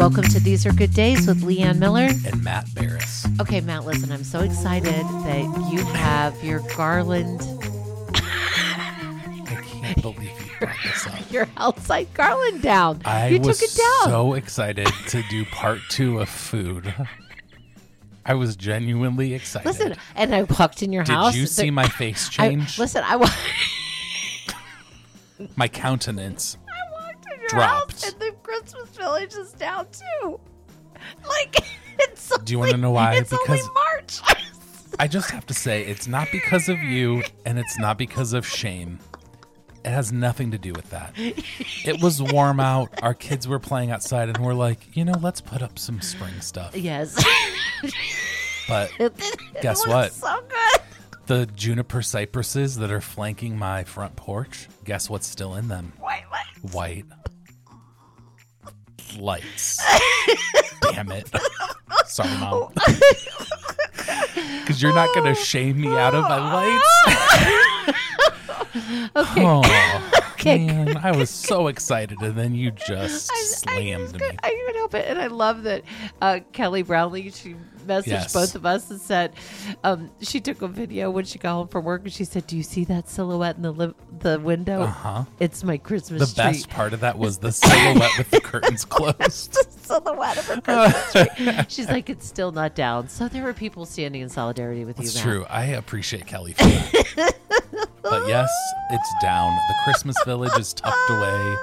[0.00, 2.08] Welcome to These Are Good Days with Leanne Miller.
[2.26, 3.26] and Matt Barris.
[3.38, 7.40] Okay, Matt, listen, I'm so excited that you have your garland,
[8.14, 11.30] I can't believe you brought this up.
[11.30, 13.02] your outside garland down.
[13.04, 14.08] I you was took it down.
[14.10, 16.94] so excited to do part two of food.
[18.24, 19.66] I was genuinely excited.
[19.66, 21.32] listen, and I walked in your did house.
[21.34, 22.78] Did you there- see my face I, change?
[22.78, 23.30] listen, I, wa-
[25.56, 26.56] my countenance.
[26.66, 27.92] I walked in your Dropped.
[28.04, 30.40] house, and the Christmas village is down too.
[31.26, 31.56] Like,
[31.98, 33.14] it's only, Do you wanna know why?
[33.16, 34.20] It's only Because- March.
[34.98, 38.46] I just have to say, it's not because of you, and it's not because of
[38.46, 38.98] Shane.
[39.82, 41.14] It has nothing to do with that.
[41.16, 42.90] It was warm out.
[43.02, 46.38] Our kids were playing outside, and we're like, you know, let's put up some spring
[46.42, 46.76] stuff.
[46.76, 47.14] yes.
[48.68, 49.14] But It
[49.62, 50.12] Guess what?
[50.12, 50.80] So good.
[51.26, 55.94] the juniper cypresses that are flanking my front porch, guess what's still in them?
[55.98, 56.72] Wait, wait.
[56.74, 57.06] White
[59.18, 59.80] lights.
[60.82, 61.30] Damn it.
[62.06, 62.72] Sorry, mom.
[64.60, 67.96] Because you're not going to shame me out of my lights.
[69.16, 69.44] Okay.
[69.44, 70.96] Oh, Okay, man.
[71.02, 74.26] I was so excited, and then you just I, slammed me.
[74.42, 74.59] I couldn't
[74.90, 75.82] help it, and I love that
[76.20, 77.30] uh, Kelly Brownlee.
[77.30, 78.32] She messaged Yes.
[78.32, 79.32] both of us and said
[79.82, 82.56] um, she took a video when she got home from work, and she said, "Do
[82.56, 84.82] you see that silhouette in the li- the window?
[84.82, 85.24] Uh-huh.
[85.38, 88.84] It's my Christmas The tree." best part of that was the silhouette with the curtains
[88.84, 89.52] closed.
[89.54, 91.64] the silhouette of her Christmas tree.
[91.68, 95.08] She's like, "It's still not down." So there were people standing in solidarity with It's
[95.08, 95.12] you.
[95.14, 95.46] That's true.
[95.48, 97.34] I appreciate Kelly for that.
[98.02, 98.48] but yes,
[98.90, 99.52] it's down.
[99.68, 101.56] The Christmas village is tucked away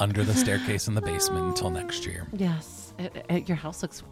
[0.00, 2.26] under the staircase in the basement until next year.
[2.32, 4.02] Yes, Uh, uh, your house looks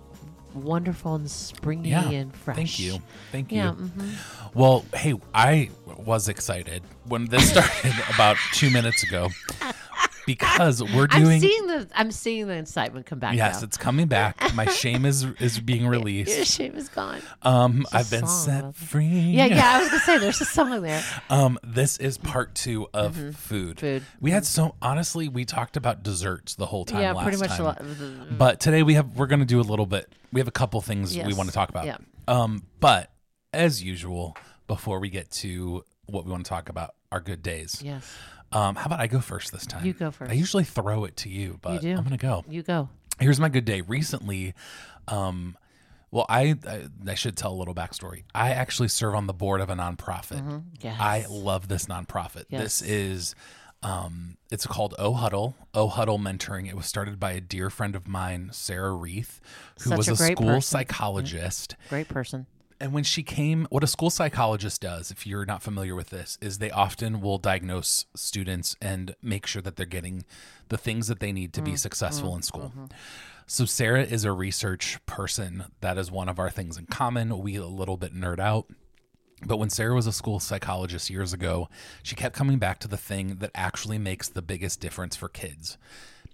[0.54, 2.08] wonderful and springy Yeah.
[2.08, 2.56] and fresh.
[2.56, 2.98] Thank you.
[3.32, 3.58] Thank you.
[3.58, 3.72] Yeah.
[3.72, 4.14] mhm.
[4.54, 9.28] Well, hey, I was excited when this started about two minutes ago
[10.26, 11.26] because we're doing.
[11.26, 13.34] I'm seeing the I'm seeing the excitement come back.
[13.34, 13.66] Yes, now.
[13.66, 14.54] it's coming back.
[14.54, 16.36] My shame is is being released.
[16.36, 17.22] Your shame is gone.
[17.42, 19.06] Um, I've been set free.
[19.06, 19.76] Yeah, yeah.
[19.76, 21.02] I was gonna say there's a song there.
[21.28, 23.76] Um, this is part two of food.
[23.76, 23.80] Mm-hmm.
[23.80, 24.02] Food.
[24.20, 27.00] We had so honestly, we talked about desserts the whole time.
[27.00, 27.60] yeah, last pretty much time.
[27.60, 27.82] a lot.
[28.38, 30.12] But today we have we're going to do a little bit.
[30.32, 31.86] We have a couple things we want to talk about.
[31.86, 31.98] Yeah.
[32.28, 33.12] Um, but
[33.52, 34.36] as usual,
[34.66, 37.80] before we get to what we want to talk about, our good days.
[37.82, 38.12] Yes,
[38.56, 39.84] Um, how about I go first this time?
[39.84, 40.30] You go first.
[40.30, 41.90] I usually throw it to you, but do.
[41.90, 42.44] I'm going to go.
[42.48, 42.88] you go.
[43.20, 43.82] Here's my good day.
[43.82, 44.54] Recently,
[45.08, 45.56] um,
[46.10, 48.24] well, I, I I should tell a little backstory.
[48.34, 50.62] I actually serve on the board of a nonprofit.
[50.80, 50.96] Yes.
[50.98, 52.44] I love this nonprofit.
[52.48, 52.62] Yes.
[52.62, 53.34] This is
[53.82, 55.54] um it's called O Huddle.
[55.74, 56.66] O Huddle Mentoring.
[56.68, 59.40] It was started by a dear friend of mine, Sarah Reith,
[59.80, 60.62] who Such was a a, school person.
[60.62, 61.76] psychologist.
[61.90, 62.46] Great person.
[62.78, 66.36] And when she came, what a school psychologist does, if you're not familiar with this,
[66.42, 70.24] is they often will diagnose students and make sure that they're getting
[70.68, 72.72] the things that they need to Mm, be successful in school.
[72.76, 72.84] mm-hmm.
[73.46, 75.64] So Sarah is a research person.
[75.80, 77.38] That is one of our things in common.
[77.38, 78.66] We a little bit nerd out.
[79.46, 81.68] But when Sarah was a school psychologist years ago,
[82.02, 85.78] she kept coming back to the thing that actually makes the biggest difference for kids.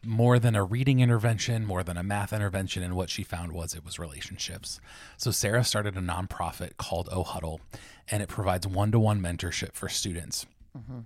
[0.05, 3.75] More than a reading intervention, more than a math intervention, and what she found was
[3.75, 4.81] it was relationships.
[5.17, 7.61] So Sarah started a nonprofit called O Huddle,
[8.09, 10.47] and it provides one-to-one mentorship for students.
[10.77, 11.01] Mm-hmm.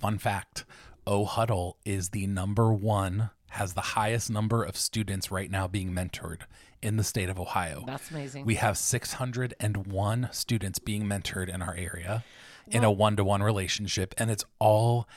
[0.00, 0.64] Fun fact
[1.06, 5.92] O Huddle is the number one, has the highest number of students right now being
[5.92, 6.42] mentored
[6.82, 7.84] in the state of Ohio.
[7.86, 8.46] That's amazing.
[8.46, 12.24] We have 601 students being mentored in our area
[12.68, 15.08] in a one to one relationship, and it's all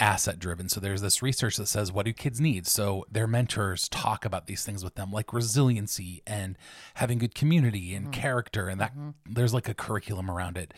[0.00, 0.68] asset driven.
[0.68, 2.66] So there's this research that says, what do kids need?
[2.66, 6.56] So their mentors talk about these things with them, like resiliency and
[6.94, 8.12] having good community and mm.
[8.12, 9.10] character, and that mm-hmm.
[9.26, 10.74] there's like a curriculum around it.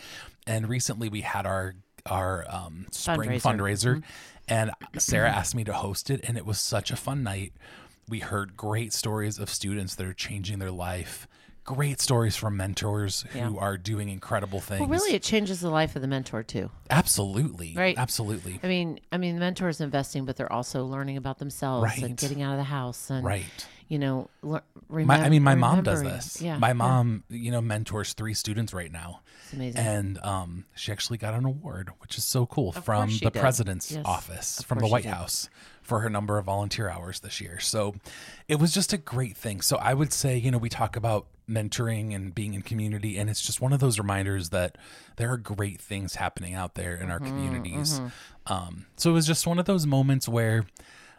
[0.47, 1.75] And recently we had our
[2.07, 3.41] our um, spring Fundraiser.
[3.41, 4.03] fundraiser, mm-hmm.
[4.49, 7.53] and Sarah asked me to host it, and it was such a fun night.
[8.09, 11.29] We heard great stories of students that are changing their life.
[11.65, 13.51] Great stories from mentors who Yeah.
[13.57, 14.81] are doing incredible things.
[14.81, 16.71] well, really, it changes the life of the mentor too.
[16.91, 17.97] absolutely, Right.
[17.97, 21.85] Absolutely, I mean, I mean, the mentor is investing, but they're also learning about themselves
[21.85, 22.03] Right.
[22.03, 23.45] and getting out of the house and right.
[23.87, 24.61] you know, My,
[25.21, 26.43] I mean, my mom does this.
[26.43, 26.73] Yeah, my yeah.
[26.73, 29.81] mom, you know, mentors three students right now, It's amazing.
[29.81, 33.35] and um, she actually got an award, which is so cool, from the did.
[33.35, 35.05] president's Yes, office, of from the White.
[35.05, 35.49] House,
[35.81, 37.59] for her number of volunteer hours this year.
[37.61, 37.95] So
[38.49, 39.61] it was just a great thing.
[39.61, 43.29] So I would say, you know, we talk about mentoring and being in community, and
[43.31, 44.79] it's just one of those reminders that
[45.17, 48.01] there are great things happening out there in our Mm-hmm, communities.
[48.47, 50.65] Um, so it was just one of those moments where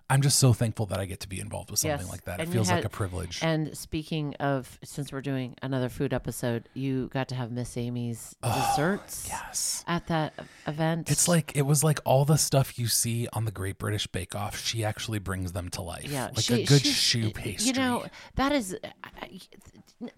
[0.09, 2.09] I'm just so thankful that I get to be involved with something Yes.
[2.11, 2.39] like that.
[2.39, 3.39] It And you feels like a privilege.
[3.41, 8.35] And speaking of, since we're doing another food episode, you got to have Miss Amy's
[8.43, 9.83] desserts yes.
[9.87, 10.33] at that
[10.67, 11.09] event.
[11.09, 14.35] It's like it was like all the stuff you see on the Great British Bake
[14.35, 14.59] Off.
[14.59, 16.05] She actually brings them to life.
[16.11, 17.67] yeah, like she- a good she's- choux pastry.
[17.67, 18.05] You know,
[18.35, 18.75] that is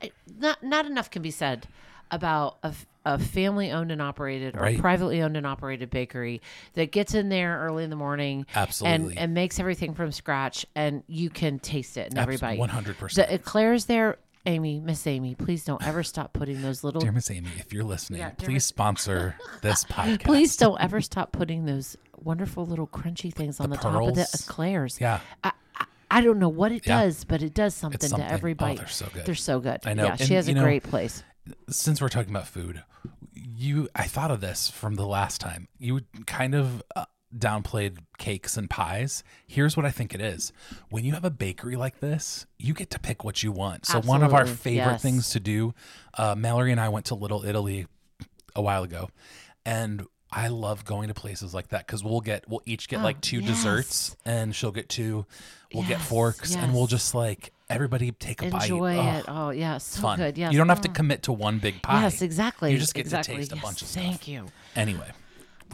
[0.01, 1.68] Eh, not not enough can be said
[2.12, 2.74] about a,
[3.04, 4.80] a family owned and operated or Right.
[4.80, 6.42] privately owned and operated bakery
[6.74, 9.12] that gets in there early in the morning Absolutely.
[9.13, 12.60] and, and makes everything from scratch and you can taste it in every bite.
[12.60, 13.31] One hundred The percent.
[13.31, 17.50] eclairs there, Amy, Miss Amy, please don't ever stop putting those little Dear Miss Amy,
[17.57, 20.24] if you're listening, Yeah, please Miss- sponsor this podcast.
[20.24, 24.28] Please don't ever stop putting those wonderful little crunchy things on the, top of the
[24.48, 25.00] eclairs.
[25.01, 25.19] Yeah.
[25.44, 25.51] I,
[26.17, 27.01] I, don't know what it Yeah.
[27.03, 28.27] does, but it does something, something.
[28.27, 28.77] to every Oh, bite.
[28.77, 29.25] they're so good.
[29.25, 29.79] They're so good.
[29.85, 30.06] I know.
[30.06, 31.23] Yeah, she has a know, great place.
[31.69, 32.83] since we're talking about food,
[33.33, 35.67] you I thought of this from the last time.
[35.77, 39.23] You kind of uh, downplayed cakes and pies.
[39.45, 40.53] Here's what I think it is.
[40.89, 43.85] When you have a bakery like this, you get to pick what you want.
[43.85, 45.01] So one of our favorite Yes.
[45.01, 45.73] things to do,
[46.18, 47.88] uh, Mallory and I went to Little Italy
[48.56, 49.09] a while ago,
[49.65, 53.22] and I love going to places like that because we'll get we'll each get like
[53.22, 53.48] two yes.
[53.50, 55.25] desserts, and she'll get two.
[55.74, 58.66] We'll get Yes, forks, and we'll just like everybody take a Enjoy bite.
[58.66, 59.25] Enjoy it.
[59.27, 60.18] Oh, yeah, so fun.
[60.18, 60.38] good.
[60.38, 60.51] Yes.
[60.54, 60.95] You don't have to Mm.
[60.95, 62.01] commit to one big pie.
[62.04, 62.72] Yes, exactly.
[62.72, 63.36] You just get exactly.
[63.36, 64.04] to taste a bunch of stuff.
[64.04, 64.45] Thank you.
[64.75, 65.10] Anyway,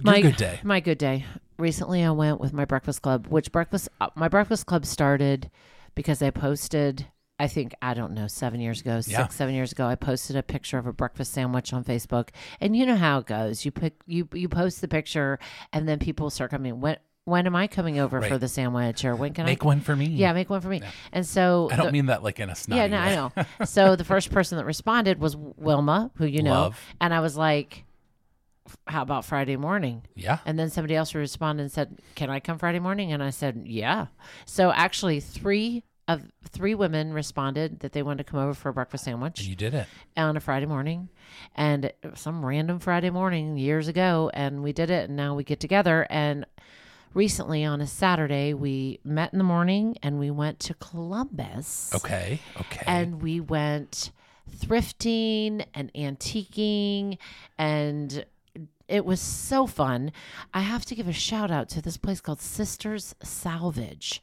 [0.01, 0.59] My good day.
[0.63, 1.25] My good day.
[1.57, 5.51] Recently, I went with my breakfast club, which breakfast uh, my breakfast club started
[5.95, 7.07] because I posted.
[7.41, 9.27] I think I don't know seven years ago, six Yeah.
[9.29, 9.87] seven years ago.
[9.87, 12.29] I posted a picture of a breakfast sandwich on Facebook,
[12.59, 13.65] and you know how it goes.
[13.65, 15.39] You pick you you post the picture,
[15.73, 16.79] and then people start coming.
[16.79, 19.53] When when am I coming over for the sandwich, or when can Make I?
[19.53, 20.05] Make one for me.
[20.05, 20.81] Yeah, make one for me.
[21.11, 23.03] And so I don't the- mean that like in a snotty yeah, no, way.
[23.03, 23.65] I know.
[23.65, 26.79] So the first person that responded was Wilma, who you know, Love.
[26.99, 27.85] and I was like,
[28.87, 30.39] "How about Friday morning?" Yeah.
[30.45, 33.63] And then somebody else responded and said, "Can I come Friday morning?" And I said,
[33.65, 34.07] "Yeah."
[34.45, 38.73] So actually, three of three women responded that they wanted to come over for a
[38.73, 39.87] breakfast sandwich You did it.
[40.17, 41.09] on a Friday morning,
[41.55, 45.59] and some random Friday morning years ago, and we did it, and now we get
[45.59, 46.05] together.
[46.09, 46.45] And
[47.13, 52.39] recently on a Saturday, we met in the morning, and we went to Columbus Okay.
[52.59, 52.83] Okay.
[52.87, 54.11] and we went
[54.57, 57.17] thrifting and antiquing
[57.57, 58.25] and
[58.87, 60.11] it was so fun.
[60.53, 64.21] I have to give a shout out to this place called Sisters Salvage.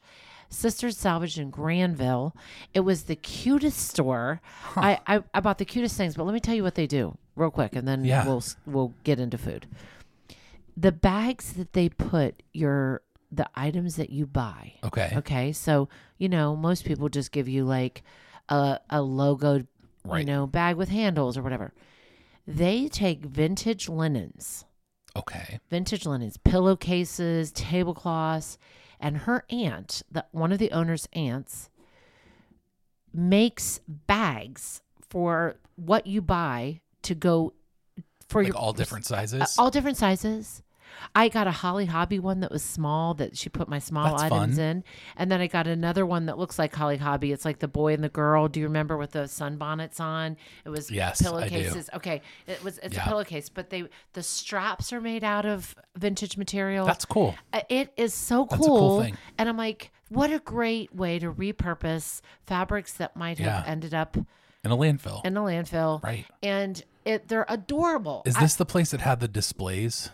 [0.49, 2.35] Sisters Salvage in Granville.
[2.73, 4.41] It was the cutest store.
[4.75, 7.17] I, I I bought the cutest things, but let me tell you what they do
[7.35, 8.25] real quick, and then Yeah.
[8.25, 9.67] we'll we'll get into food.
[10.75, 13.01] The bags that they put your
[13.31, 14.73] the items that you buy.
[14.83, 15.13] okay.
[15.17, 15.87] Okay, so
[16.17, 18.01] you know most people just give you like
[18.49, 19.63] a a logo,
[20.17, 21.73] you know, bag with handles or whatever.
[22.47, 24.65] They take vintage linens,
[25.15, 25.59] Okay.
[25.69, 28.57] vintage linens, pillowcases, tablecloths,
[28.99, 31.69] and her aunt, the one of the owner's aunts,
[33.13, 37.53] makes bags for what you buy to go
[38.27, 39.41] for Like your all different sizes.
[39.41, 40.61] uh, all different sizes.
[41.15, 44.23] I got a Holly Hobbie one that was small that she put my small That's
[44.31, 44.65] items fun.
[44.65, 44.83] in,
[45.17, 47.31] and then I got another one that looks like Holly Hobbie.
[47.31, 48.47] It's like the boy and the girl.
[48.47, 50.37] Do you remember with the sunbonnets on?
[50.65, 51.89] It was Yes, I pillowcases.
[51.93, 53.05] Okay, it was it's Yeah.
[53.05, 56.85] a pillowcase, but they the straps are made out of vintage material.
[56.85, 57.35] That's cool.
[57.53, 58.47] Uh, It is so cool.
[58.49, 59.17] That's a cool thing.
[59.37, 63.71] And I'm like, what a great way to repurpose fabrics that might have Yeah.
[63.71, 64.17] ended up
[64.63, 65.25] In a landfill.
[65.25, 66.03] in a landfill.
[66.03, 66.25] right.
[66.43, 68.23] And it they're adorable.
[68.25, 70.09] Is I- this the place that had the displays?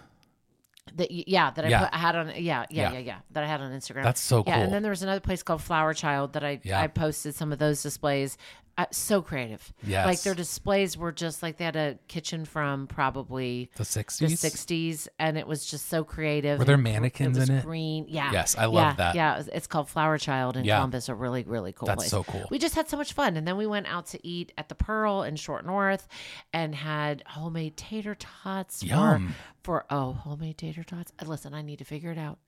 [0.95, 1.79] That yeah that I Yeah.
[1.85, 2.91] put I had on yeah, yeah Yeah.
[2.93, 4.03] yeah yeah that I had on Instagram.
[4.03, 4.63] That's so Yeah, cool.
[4.65, 6.79] and then there was another place called Flower Child that I Yeah.
[6.81, 8.37] I posted some of those displays.
[8.77, 9.73] Uh, so creative.
[9.87, 10.05] Yes.
[10.05, 14.31] Like their displays were just like they had a kitchen from probably The the 60s?
[14.31, 16.59] 60s and it was just so creative.
[16.59, 17.63] Were there mannequins was in it?
[17.65, 18.05] Green.
[18.09, 18.33] Yeah.
[18.33, 19.15] Yes, I love yeah, that.
[19.15, 20.75] Yeah, it's- called Flower Child in Yeah.
[20.77, 22.09] Columbus, a really really cool That's place.
[22.11, 22.45] so cool.
[22.51, 24.75] We just had so much fun and then we went out to eat at the
[24.75, 26.07] Pearl in Short North
[26.51, 29.35] and had homemade tater tots Yum.
[29.63, 31.13] for oh homemade tater tots.
[31.25, 32.39] Listen, I need to figure it out.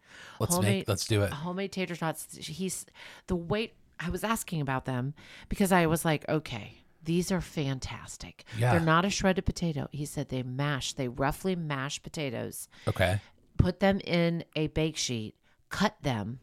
[0.42, 1.32] Let's homemade, make let's do it.
[1.32, 2.36] Homemade tater tots.
[2.36, 2.86] He's
[3.28, 3.76] the weight.
[4.00, 5.14] I was asking about them
[5.50, 8.44] because I was like, okay, these are fantastic.
[8.58, 8.72] Yeah.
[8.72, 9.88] They're not a shredded potato.
[9.92, 10.94] He said they mash.
[10.94, 13.20] They roughly mash potatoes, Okay.
[13.58, 15.36] put them in a bake sheet,
[15.70, 16.40] cut them,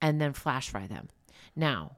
[0.00, 1.08] and then flash fry them.
[1.56, 1.96] Now,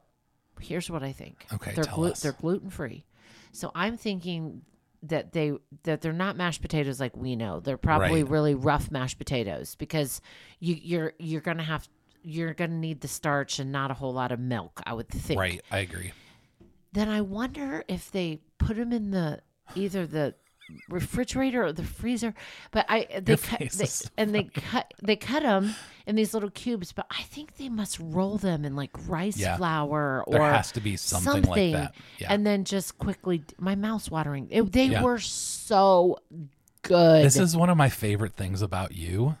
[0.59, 1.45] here's what I think.
[1.53, 2.21] Okay, they're us.
[2.21, 3.05] they're gluten free.
[3.51, 4.61] So I'm thinking
[5.03, 5.51] that they
[5.83, 7.59] that they're not mashed potatoes like we know.
[7.59, 8.31] They're probably Right.
[8.31, 10.21] really rough mashed potatoes because
[10.59, 11.87] you you're you're gonna have
[12.23, 14.81] you're gonna need the starch and not a whole lot of milk.
[14.85, 15.39] I would think.
[15.39, 15.61] Right.
[15.71, 16.11] I agree.
[16.93, 19.41] Then I wonder if they put them in the
[19.75, 20.35] either the
[20.89, 22.33] refrigerator or the freezer.
[22.71, 25.73] But I they Your cut they, is and they cut they cut them
[26.05, 26.91] in these little cubes.
[26.93, 29.57] But I think they must roll them in like rice Yeah.
[29.57, 31.95] flour or There has to be something, like that.
[32.19, 32.31] Yeah.
[32.33, 34.47] and then just quickly my mouth's watering.
[34.49, 35.01] It, they Yeah.
[35.03, 36.19] were so
[36.83, 37.25] good.
[37.25, 39.37] This is one of my favorite things about you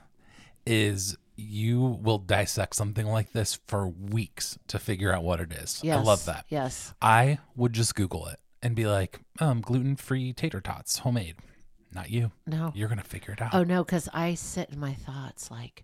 [0.65, 5.81] is you will dissect something like this for weeks to figure out what it is.
[5.83, 6.45] I love that.
[6.49, 6.93] Yes.
[7.01, 11.37] I would just Google it and be like, um, gluten free tater tots, homemade.
[11.93, 12.31] Not you.
[12.47, 12.71] No.
[12.75, 13.53] You're gonna figure it out.
[13.53, 15.83] Oh no, because I sit in my thoughts like,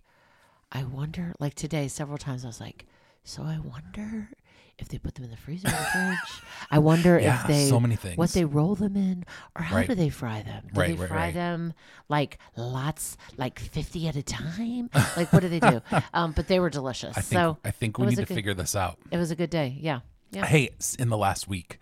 [0.72, 1.34] I wonder.
[1.38, 2.86] Like today, several times I was like,
[3.24, 4.30] so I wonder
[4.78, 6.42] if they put them in the freezer or the fridge.
[6.70, 8.16] I wonder Yeah, if they so many things.
[8.16, 9.24] what they roll them in,
[9.56, 9.88] or how Right.
[9.88, 10.64] do they fry them?
[10.72, 11.74] Do Right, they right, fry them
[12.08, 14.90] like lots, like fifty at a time?
[15.16, 15.80] like what do they do?
[16.14, 17.16] Um, but they were delicious.
[17.16, 18.98] I think so I think we need to good- figure this out.
[19.10, 19.76] it was a good day.
[19.80, 20.00] Yeah.
[20.30, 20.46] Yeah.
[20.46, 21.78] Hey, in the last week,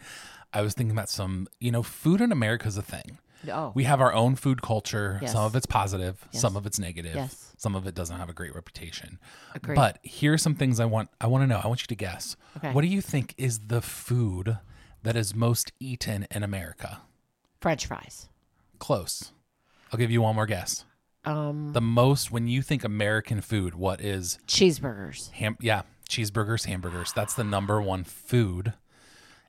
[0.53, 3.19] I was thinking about some, you know, food in America is a thing.
[3.53, 3.73] Oh.
[3.75, 5.19] We have our own food culture.
[5.23, 5.33] Yes.
[5.33, 6.41] Some of it's positive, Yes.
[6.41, 7.15] some of it's negative.
[7.15, 7.53] Yes.
[7.59, 9.19] Some of it doesn't have a great reputation.
[9.55, 9.77] Agreed.
[9.77, 11.61] But here are some things I want I want to know.
[11.63, 12.37] I want you to guess.
[12.57, 12.73] Okay.
[12.73, 14.59] What do you think is the food
[15.03, 17.01] that is most eaten in America?
[17.61, 18.29] French fries.
[18.79, 19.33] Close.
[19.93, 20.85] I'll give you one more guess.
[21.25, 25.31] Um, The most when you think American food, what is cheeseburgers.
[25.33, 27.13] ham yeah, cheeseburgers, hamburgers.
[27.13, 28.75] That's the number one food.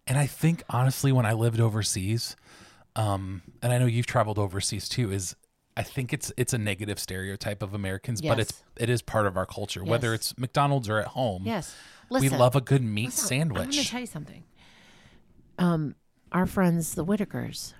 [0.05, 2.35] And I think honestly when I lived overseas,
[2.97, 5.35] um, and I know you've traveled overseas too, is
[5.77, 9.37] I think it's it's a negative stereotype of Americans, but it's it is part of
[9.37, 9.83] our culture.
[9.83, 11.75] Whether it's McDonald's or at home, Yes.
[12.09, 14.43] we love a good meat Listen, I'm going to tell you something.
[15.59, 15.95] Um,
[16.31, 17.73] our friends, the Whitakers,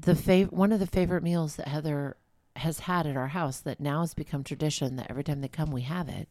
[0.00, 2.16] the fav- one of the favorite meals that Heather
[2.56, 5.70] has had at our house that now has become tradition that every time they come
[5.70, 6.28] we have it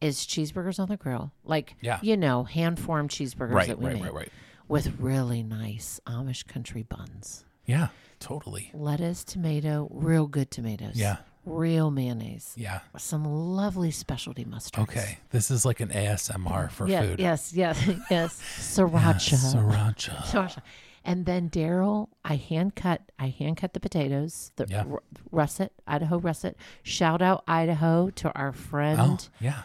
[0.00, 1.32] is cheeseburgers on the grill.
[1.44, 1.98] Like, Yeah.
[2.02, 4.28] you know, hand formed cheeseburgers Right, that we right, make right, right.
[4.68, 7.44] With really nice Amish country buns.
[7.66, 7.88] Yeah,
[8.20, 8.70] totally.
[8.74, 10.96] Lettuce, tomato, real good tomatoes.
[10.96, 11.16] Yeah.
[11.46, 12.54] Real mayonnaise.
[12.56, 12.80] Yeah.
[12.96, 14.82] Some lovely specialty mustards.
[14.84, 15.18] Okay.
[15.30, 17.20] This is like an ASMR for Yeah, food.
[17.20, 18.40] Yes, yes, yes.
[18.58, 19.34] Sriracha.
[19.54, 20.16] Sriracha.
[20.24, 20.62] Sriracha.
[21.06, 23.02] And then Daryl, I hand cut.
[23.18, 24.52] I hand cut the potatoes.
[24.56, 24.84] The Yeah.
[24.90, 26.56] r- russet, Idaho russet.
[26.82, 28.98] Shout out Idaho to our friend.
[29.00, 29.62] Oh, yeah.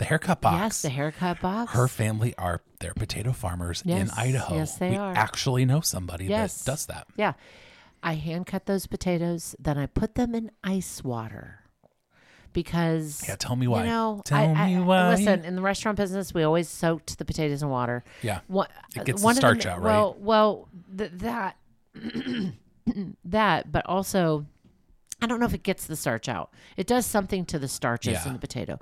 [0.00, 0.58] The haircut box.
[0.58, 1.72] Yes, the haircut box.
[1.72, 4.54] Her family are they're potato farmers in Idaho.
[4.54, 5.12] yes, they we are.
[5.14, 6.62] actually know somebody Yes.
[6.64, 7.06] that does that.
[7.16, 7.34] Yeah,
[8.02, 9.54] I hand cut those potatoes.
[9.58, 11.60] Then I put them in ice water
[12.54, 13.80] because Yeah, tell me why.
[13.84, 15.10] You know, Tell I, I, me why.
[15.10, 18.02] Listen, in the restaurant business, we always soaked the potatoes in water.
[18.22, 18.40] Yeah.
[18.48, 19.84] What It gets one of starch out, right?
[19.92, 21.56] Well, well, th- that
[23.24, 24.46] that, but also,
[25.20, 26.52] I don't know if it gets the starch out.
[26.76, 28.26] It does something to the starches Yeah.
[28.28, 28.78] in the potato.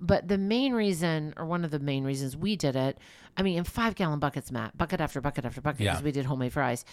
[0.00, 2.98] But the main reason, or one of the main reasons we did it,
[3.36, 5.92] I mean, in five gallon buckets, Matt, bucket after bucket after bucket, Yeah.
[5.92, 6.84] because we did homemade fries,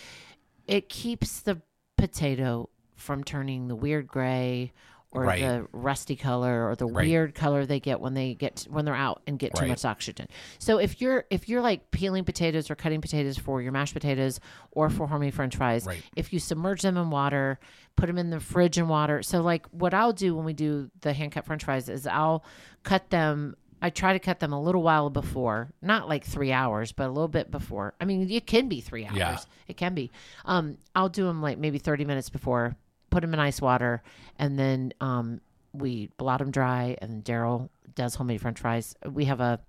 [0.68, 1.62] it keeps the
[1.98, 4.72] potato from turning the weird gray
[5.16, 5.42] or Right.
[5.42, 7.08] the rusty color or the Right.
[7.08, 9.70] weird color they get when they get when they're out and get too Right.
[9.70, 10.28] much oxygen.
[10.60, 14.40] So if you're if you're like peeling potatoes or cutting potatoes for your mashed potatoes
[14.72, 17.60] or for homemade french fries, if you submerge them in water,
[17.96, 19.24] put them in the fridge in water.
[19.24, 22.44] So like what I'll do when we do the hand cut french fries is I'll
[22.84, 26.92] cut them I try to cut them a little while before, not like three hours,
[26.94, 27.94] but a little bit before.
[28.00, 29.18] I mean, it can be three hours.
[29.18, 29.38] Yeah.
[29.68, 30.12] It can be.
[30.46, 32.78] Um, I'll do them like maybe 30 minutes before,
[33.16, 34.04] put them in ice water,
[34.38, 35.40] and then um,
[35.74, 36.98] we blot them dry.
[37.02, 38.94] And Daryl does homemade french fries.
[39.10, 39.60] We have a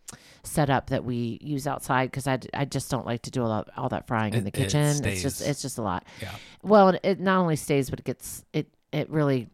[0.43, 3.79] setup that we use outside because I, I just don't like to do all that,
[3.79, 5.05] all that frying in It- the it kitchen.
[5.05, 6.05] It's just it's just a lot.
[6.21, 6.33] Yeah.
[6.63, 9.49] Well, it, it not only stays, but it gets it it really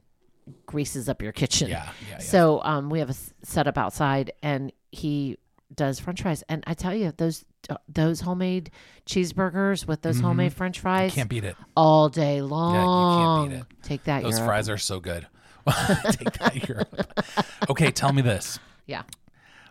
[0.66, 1.68] greases up your kitchen.
[1.68, 1.84] Yeah.
[2.08, 2.12] Yeah.
[2.12, 2.18] yeah.
[2.18, 5.36] So um, we have a setup outside, and he
[5.74, 6.42] does French fries.
[6.48, 8.70] And I tell you, those uh, those homemade
[9.06, 11.56] cheeseburgers with those homemade French fries can't beat it.
[11.76, 12.74] all day long.
[12.74, 13.82] yeah, you can't beat it.
[13.88, 14.46] Take that, Those Europe.
[14.46, 15.26] fries are so good.
[16.10, 17.22] Take that, Europe.
[17.70, 18.58] Okay, tell me this.
[18.86, 19.02] Yeah,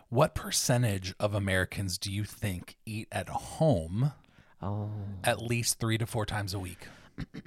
[0.08, 4.12] What percentage of Americans do you think eat at home
[4.62, 4.90] oh,
[5.22, 6.86] at least three to four times a week?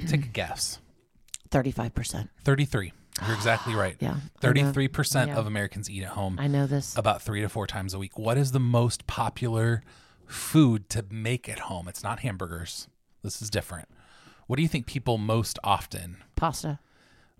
[0.06, 0.78] Take a guess.
[1.50, 2.30] 35 percent.
[2.44, 2.94] 33.
[3.25, 3.95] You're exactly right.
[4.00, 5.38] Yeah, 33% Yeah.
[5.38, 6.98] of Americans eat at home I know this.
[6.98, 8.17] about three to four times a week.
[8.17, 9.84] What is the most popular
[10.27, 11.88] food to make at home?
[11.88, 12.88] It's not hamburgers.
[13.24, 13.88] This is different.
[14.48, 16.17] What do you think people most often?
[16.36, 16.79] Pasta.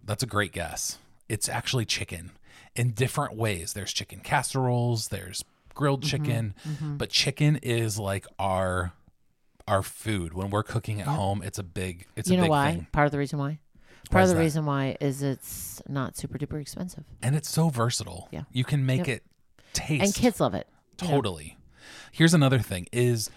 [0.04, 0.98] That's a great guess.
[1.28, 2.32] It's actually chicken
[2.76, 3.74] in different ways.
[3.74, 6.10] There's chicken casseroles, there's grilled Mm-hmm.
[6.24, 6.56] chicken,
[6.98, 8.94] but chicken is like our
[9.68, 10.34] our food.
[10.34, 12.72] When we're cooking at home, it's a big it's You a know big why?
[12.72, 12.88] thing.
[12.92, 13.60] Part of the reason why.
[14.12, 14.42] Part of the that?
[14.42, 18.28] reason why is it's not super duper expensive, And it's so versatile.
[18.32, 18.44] Yeah.
[18.52, 19.08] You can make Yep.
[19.08, 19.24] it
[19.74, 20.68] taste and kids love it.
[20.98, 21.58] Totally.
[22.12, 23.30] Here's another thing is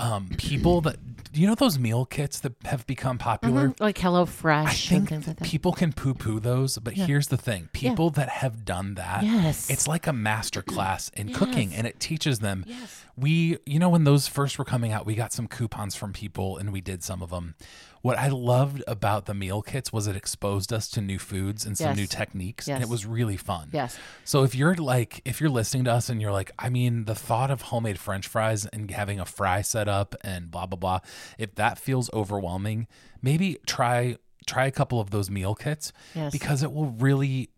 [0.00, 0.96] Um, people that
[1.32, 3.72] you know those meal kits that have become popular.
[3.78, 4.64] like HelloFresh.
[4.66, 8.64] I think like people can poo poo those, but here's the thing people that have
[8.64, 9.70] done that, Yes.
[9.70, 12.64] it's like a master class in cooking and it teaches them.
[12.66, 13.04] Yes.
[13.16, 16.56] We, you know, when those first were coming out, we got some coupons from people
[16.56, 17.54] and we did some of them.
[18.00, 21.76] What I loved about the meal kits was it exposed us to new foods and
[21.78, 21.96] some Yes.
[21.96, 23.68] new techniques, and it was really fun.
[23.72, 23.96] Yes.
[24.24, 27.14] So if you're like, if you're listening to us and you're like, I mean, the
[27.14, 30.98] thought of homemade French fries and having a fry set up and blah blah blah,
[31.38, 32.88] if that feels overwhelming,
[33.20, 34.16] maybe try
[34.46, 36.32] try a couple of those meal kits Yes.
[36.32, 37.50] because it will really,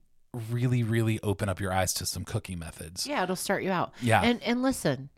[0.51, 3.07] really, really open up your eyes to some cooking methods.
[3.07, 3.95] Yeah, it'll start you out.
[4.03, 4.21] Yeah.
[4.21, 5.09] And and listen,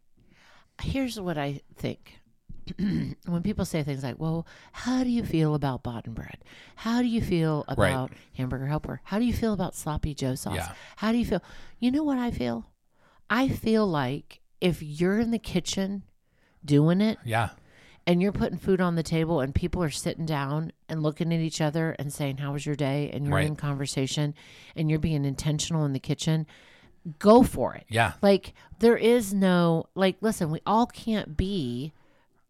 [0.82, 2.20] here's what I think.
[2.78, 6.38] when people say things like, "Well, how do you feel about bottom bread?
[6.74, 7.90] How do you feel Right.
[7.92, 9.00] about hamburger helper?
[9.04, 10.56] How do you feel about sloppy Joe sauce?
[10.56, 10.72] Yeah.
[10.96, 11.42] How do you feel?"
[11.78, 12.66] You know what I feel?
[13.30, 16.02] I feel like if you're in the kitchen
[16.64, 17.50] doing it Yeah,
[18.06, 21.38] and you're putting food on the table and people are sitting down and looking at
[21.40, 23.46] each other and saying how was your day and you're Right.
[23.46, 24.34] in conversation
[24.74, 26.46] and you're being intentional in the kitchen
[27.18, 31.92] go for it yeah, like there is no like listen we all can't be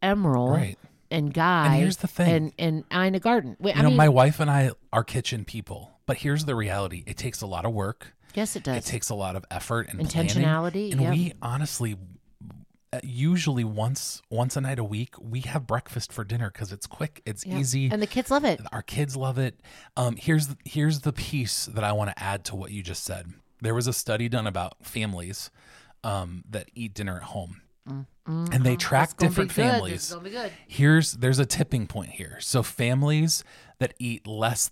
[0.02, 0.78] Emeril Right.
[1.10, 2.52] and guy And here's the thing.
[2.58, 5.44] and and Ina Garten Wait, You I know, mean, my wife and I are kitchen
[5.44, 8.14] people, but here's the reality: it takes a lot of work.
[8.34, 8.76] yes it does.
[8.78, 10.92] It takes a lot of effort and Intentionality, planning.
[10.92, 11.10] And yep.
[11.12, 11.96] we honestly,
[12.92, 16.86] uh, usually once once a night a week, we have breakfast for dinner because it's
[16.86, 17.58] quick, it's Yeah.
[17.58, 17.90] easy.
[17.90, 19.58] and the kids love it Our kids love it.
[19.96, 23.04] Um, here's the, here's the piece that I want to add to what you just
[23.04, 23.32] said.
[23.60, 25.50] There was a study done about families
[26.04, 27.62] um, that eat dinner at home,
[28.26, 29.52] and they track It's gonna be different.
[29.52, 30.10] Families.
[30.12, 30.52] gonna be good.
[30.66, 32.38] Here's there's a tipping point here.
[32.40, 33.44] So families
[33.78, 34.70] that eat less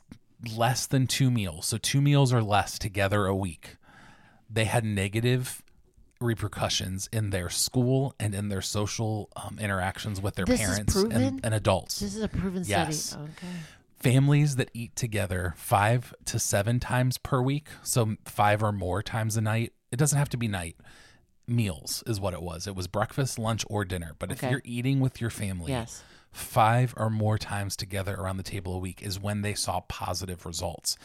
[0.55, 3.76] less than two meals, so two meals or less together a week,
[4.50, 5.62] they had negative
[6.21, 11.41] repercussions in their school and in their social um, interactions with their This parents and,
[11.45, 13.09] and adults this is a proven Yes.
[13.11, 13.53] study okay
[14.04, 19.37] families that eat together five to seven times per week, so five or more times
[19.37, 19.73] a night.
[19.90, 20.76] It doesn't have to be night.
[21.46, 22.66] Meals is what it was.
[22.66, 24.14] It was breakfast, lunch, or dinner.
[24.18, 26.02] But if you're eating with your family, yes
[26.34, 30.44] five or more times together around the table a week is when they saw positive
[30.44, 30.99] results.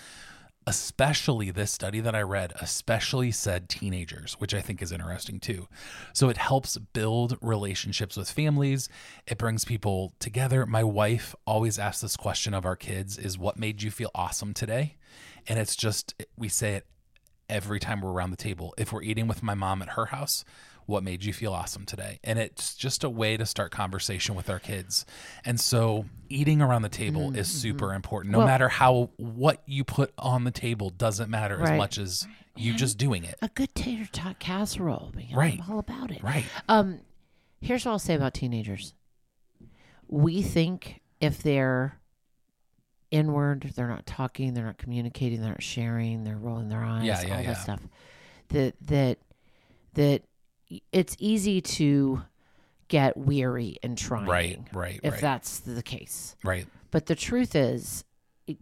[0.70, 5.68] Especially this study that I read, especially said teenagers, which I think is interesting too.
[6.14, 8.88] So it helps build relationships with families.
[9.26, 10.68] It brings people together.
[10.68, 14.54] My wife always asks this question of our kids is what made you feel awesome
[14.54, 14.98] today?
[15.48, 16.86] And it's just we say it
[17.50, 18.76] every time we're around the table.
[18.78, 20.46] If we're eating with my mom at her house,
[20.90, 22.20] what made you feel awesome today?
[22.24, 25.06] And it's just a way to start conversation with our kids.
[25.46, 28.32] And so eating around the table is super important.
[28.32, 32.28] No Well- matter how what you put on the table doesn't matter as much as
[32.56, 33.36] you just doing it.
[33.42, 35.60] a good tater tot casserole Right.
[35.64, 36.44] I'm all about it Right.
[36.68, 37.00] Um,
[37.62, 38.94] here's what I'll say about teenagers.
[40.08, 42.00] We think if they're
[43.12, 47.22] inward, they're not talking, they're not communicating, they're not sharing, they're rolling their eyes, Yeah,
[47.22, 47.48] yeah, all yeah.
[47.54, 47.82] that stuff.
[48.50, 49.20] That that
[49.94, 50.24] that
[50.92, 52.22] it's easy to
[52.88, 54.26] get weary and trying.
[54.26, 55.22] Right, right, If right.
[55.22, 56.36] that's the case.
[56.44, 56.68] Right.
[56.92, 58.04] But the truth is,
[58.48, 58.58] it,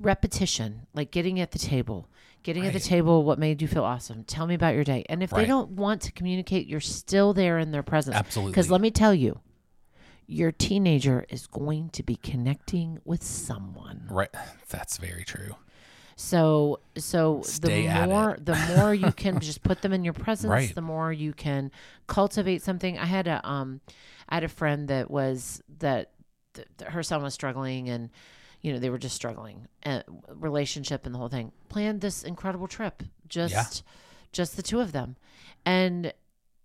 [0.00, 2.08] repetition, like getting at the table,
[2.42, 4.24] getting at the table, what made you feel awesome?
[4.24, 5.04] Tell me about your day.
[5.08, 8.16] And if they don't want to communicate, you're still there in their presence.
[8.16, 8.52] Absolutely.
[8.52, 9.38] Because let me tell you,
[10.26, 14.06] your teenager is going to be connecting with someone.
[14.10, 14.30] Right.
[14.70, 15.56] That's very true.
[16.16, 20.50] So, so Stay the more the more you can just put them in your presence,
[20.50, 20.74] Right.
[20.74, 21.70] the more you can
[22.06, 22.98] cultivate something.
[22.98, 23.80] I had a um,
[24.28, 26.10] I had a friend that was that
[26.54, 28.10] th- her son was struggling and
[28.60, 31.52] you know they were just struggling uh, relationship and the whole thing.
[31.68, 33.82] Planned this incredible trip just
[34.32, 35.16] just the two of them.
[35.64, 36.12] And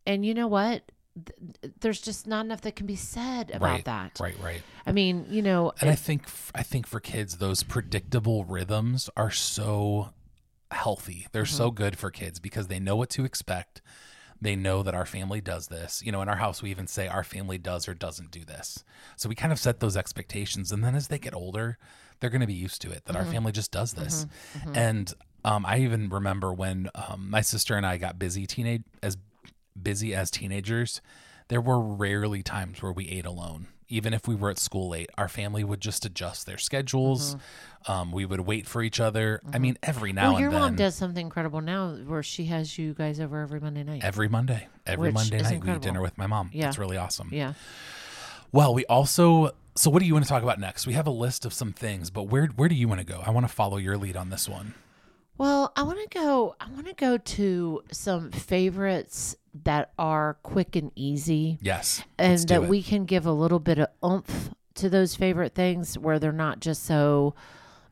[0.05, 0.91] and you know what
[1.25, 3.85] Th- there's just not enough that can be said about right.
[3.85, 4.61] that Right, right.
[4.85, 9.31] i mean you know And I think I think for kids those predictable rhythms are
[9.31, 10.09] so
[10.71, 11.27] healthy.
[11.31, 13.81] They're so good for kids because they know what to expect.
[14.41, 16.03] They know that our family does this.
[16.03, 18.83] You know, in our house we even say our family does or doesn't do this.
[19.15, 21.77] So we kind of set those expectations and then as they get older,
[22.19, 24.25] they're going to be used to it that our family just does this.
[24.73, 25.13] And
[25.45, 29.17] um, I even remember when um, my sister and I got busy teenage as
[29.83, 31.01] busy as teenagers,
[31.47, 33.67] there were rarely times where we ate alone.
[33.89, 37.37] Even if we were at school late, our family would just adjust their schedules.
[37.87, 39.39] Um, we would wait for each other.
[39.53, 42.21] I mean, every now well, your and then, Your mom does something incredible now where
[42.21, 45.81] she has you guys over every monday night every Monday, every Monday night, we eat
[45.81, 46.49] dinner with my mom.
[46.53, 46.67] Yeah.
[46.67, 47.29] It's really awesome.
[47.31, 47.53] yeah
[48.51, 49.51] Well, we also.
[49.75, 50.85] So, what do you want to talk about next?
[50.87, 53.21] We have a list of some things, but where where do you want to go?
[53.25, 54.73] I want to follow your lead on this one.
[55.37, 56.55] Well, I want to go.
[56.59, 62.03] I want to go to some favorites that are quick and easy, Yes.
[62.17, 62.69] and that it.
[62.69, 66.59] we can give a little bit of oomph to those favorite things, where they're not
[66.59, 67.35] just so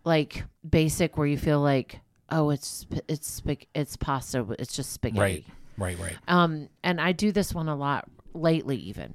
[0.03, 3.41] like basic, where you feel like, oh, it's it's
[3.73, 5.19] it's pasta, it's just spaghetti.
[5.19, 5.45] Right.
[5.77, 5.99] Right.
[5.99, 6.15] Right.
[6.27, 9.13] Um, and I do this one a lot lately, even.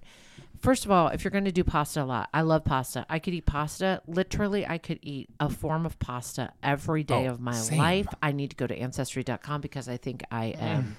[0.61, 3.07] First of all, if you're going to do pasta a lot, I love pasta.
[3.09, 4.03] I could eat pasta.
[4.07, 7.79] Literally, I could eat a form of pasta every day Oh, of my same.
[7.79, 8.07] life.
[8.23, 10.63] I need to go to ancestry.com because I think I mm.
[10.63, 10.97] am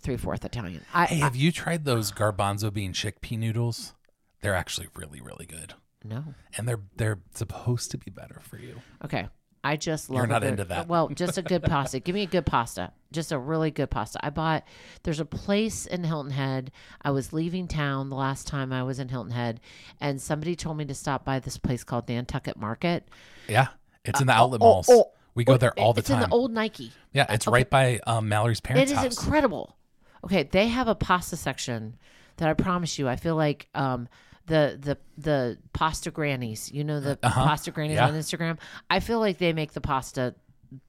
[0.00, 0.84] three fourth Italian.
[0.92, 3.94] I, Hey, have you tried those garbanzo bean chickpea noodles?
[4.42, 6.24] They're actually really, really good, no.
[6.56, 8.80] and they're they're supposed to be better for you.
[9.04, 9.28] Okay.
[9.62, 10.88] I just love You're not good- into that.
[10.88, 12.00] Well, just a good pasta.
[12.00, 12.92] Give me a good pasta.
[13.12, 14.24] Just a really good pasta.
[14.24, 14.64] I bought
[15.02, 16.70] there's a place in Hilton Head.
[17.02, 19.60] I was leaving town the last time I was in Hilton Head
[20.00, 23.08] and somebody told me to stop by this place called Nantucket Market.
[23.48, 23.68] Yeah,
[24.04, 24.86] it's in the outlet oh, malls.
[24.88, 26.18] oh, we go there all the it's time.
[26.18, 26.92] It's in the old Nike.
[27.12, 29.22] yeah, it's right by um, Mallory's parents' It is house.
[29.22, 29.76] incredible.
[30.24, 31.96] Okay, they have a pasta section
[32.36, 34.08] that I promise you, I feel like um,
[34.46, 36.70] the the the pasta grannies.
[36.72, 38.08] You know the pasta grannies Uh-huh.
[38.12, 38.14] Yeah.
[38.14, 38.58] on Instagram.
[38.88, 40.34] I feel like they make the pasta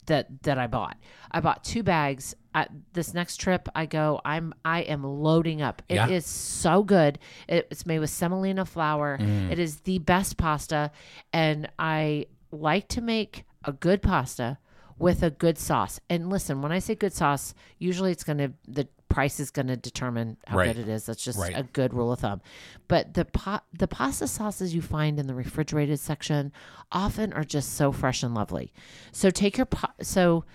[0.05, 0.97] that that I bought.
[1.31, 2.35] I bought two bags.
[2.53, 5.81] I, this next trip I go, I'm I am loading up.
[5.87, 6.19] It is Yeah.
[6.19, 7.17] so good.
[7.47, 9.17] It, it's made with semolina flour.
[9.17, 9.51] Mm.
[9.51, 10.91] It is the best pasta,
[11.31, 14.57] and I like to make a good pasta
[14.99, 15.99] with a good sauce.
[16.09, 20.37] And listen, when I say good sauce, usually it's gonna the price is gonna determine
[20.47, 20.75] how Right.
[20.75, 21.05] good it is.
[21.05, 21.53] That's just Right.
[21.55, 22.41] a good rule of thumb.
[22.87, 26.51] But the pa- the pasta sauces you find in the refrigerated section
[26.91, 28.73] often are just so fresh and lovely.
[29.11, 30.45] So take your pa- so.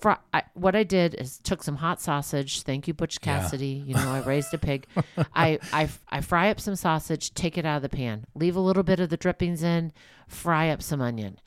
[0.00, 2.60] Fr- I, what I did is took some hot sausage.
[2.62, 3.40] Thank you, Butch Yeah.
[3.40, 3.82] Cassidy.
[3.86, 4.86] You know, I raised a pig.
[5.34, 7.32] I, I I fry up some sausage.
[7.32, 8.26] Take it out of the pan.
[8.34, 9.92] Leave a little bit of the drippings in.
[10.28, 11.38] Fry up some onion.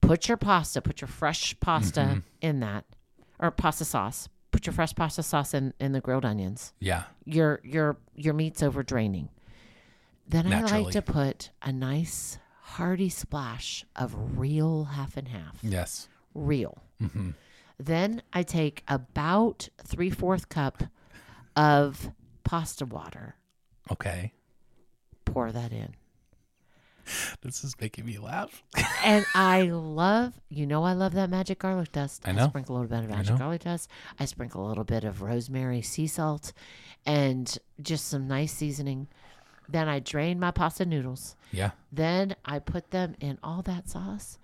[0.00, 0.80] Put your pasta.
[0.80, 2.18] Put your fresh pasta Mm-hmm.
[2.40, 2.84] in that,
[3.38, 4.28] or pasta sauce.
[4.52, 8.62] Put your fresh pasta sauce in in the grilled onions yeah, your your your meat's
[8.62, 9.28] over draining.
[10.28, 15.58] Then I like to put a nice hearty splash of real half and half.
[15.62, 16.82] yes, Real.
[17.02, 17.30] Mm-hmm.
[17.78, 20.84] Then I take about three fourth cup
[21.56, 22.12] of
[22.44, 23.34] pasta water.
[23.90, 24.32] okay.
[25.24, 25.94] Pour that in.
[27.42, 28.62] This is making me laugh.
[29.04, 32.22] and I love, you know, I love that magic garlic dust.
[32.24, 32.48] I know.
[32.48, 33.88] sprinkle a little bit of magic garlic dust.
[34.20, 36.52] I sprinkle a little bit of rosemary sea salt
[37.04, 39.08] and just some nice seasoning.
[39.68, 41.36] Then I drain my pasta noodles.
[41.50, 44.38] Yeah, Then I put them in all that sauce.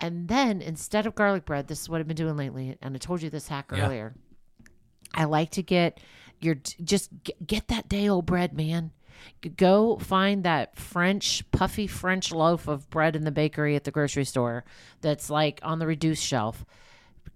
[0.00, 2.76] And then instead of garlic bread, this is what I've been doing lately.
[2.80, 3.86] And I told you this hack Yeah.
[3.86, 4.14] earlier.
[5.14, 6.00] I like to get
[6.40, 8.92] your just get, get that day old bread, man.
[9.56, 14.24] Go find that French puffy French loaf of bread in the bakery at the grocery
[14.24, 14.64] store
[15.00, 16.64] that's like on the reduced shelf.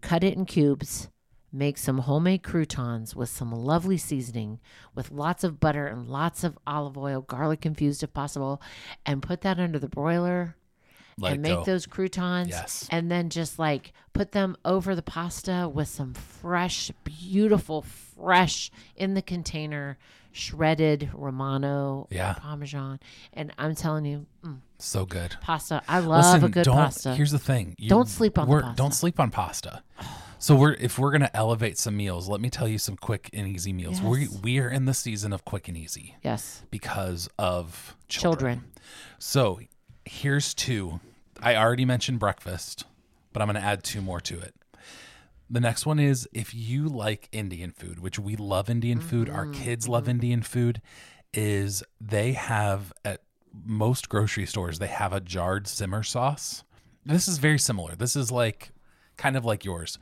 [0.01, 1.09] Cut it in cubes.
[1.55, 4.59] Make some homemade croutons with some lovely seasoning,
[4.95, 8.63] with lots of butter and lots of olive oil, garlic infused if possible,
[9.05, 10.57] and put that under the broiler
[11.19, 11.65] let and make go.
[11.65, 12.89] those croutons Yes.
[12.91, 19.13] and then just like put them over the pasta with some fresh beautiful fresh in
[19.13, 19.99] the container
[20.33, 22.35] shredded romano Yeah.
[22.35, 22.99] parmesan
[23.33, 25.37] and i'm telling you mm, so good.
[25.41, 27.75] pasta i love Listen, a good don't, pasta Here's the thing.
[27.79, 28.75] You- Don't sleep on pasta.
[28.77, 29.83] Don't sleep on pasta.
[30.39, 33.47] So we're if we're gonna elevate some meals, let me tell you some quick and
[33.47, 34.03] easy meals.
[34.03, 38.55] We we are in the season of quick and easy yes because of children.
[38.59, 38.73] children
[39.21, 39.61] So
[40.05, 40.99] here's two.
[41.41, 42.85] I already mentioned breakfast,
[43.33, 44.53] but I'm going to add two more to it.
[45.53, 49.45] The next one is if you like Indian food, which we love Indian food, our
[49.45, 49.63] mm-hmm.
[49.63, 50.13] kids love mm-hmm.
[50.13, 50.81] Indian food,
[51.35, 53.21] is they have at
[53.53, 56.65] most grocery stores, they have a jarred simmer sauce.
[57.05, 57.95] This is very similar.
[57.95, 58.71] This is like
[59.19, 59.99] kind of like yours.